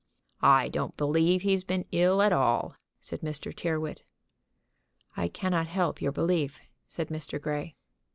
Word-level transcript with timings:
"I 0.41 0.67
don't 0.67 0.97
believe 0.97 1.43
he's 1.43 1.63
been 1.63 1.85
ill 1.91 2.23
at 2.23 2.33
all," 2.33 2.75
said 2.99 3.21
Mr. 3.21 3.55
Tyrrwhit. 3.55 4.01
"I 5.15 5.27
cannot 5.27 5.67
help 5.67 6.01
your 6.01 6.11
belief," 6.11 6.59
said 6.87 7.09
Mr. 7.09 7.39
Grey. 7.39 7.75